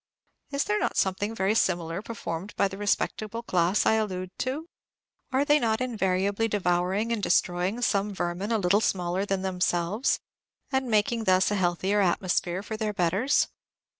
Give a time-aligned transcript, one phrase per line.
[0.49, 4.67] Is there not something very similar performed by the respectable class I allude to?
[5.31, 10.19] Are they not invariably devouring and destroying some vermin a little smaller than themselves,
[10.71, 13.49] and making thus a healthier atmosphere for their betters?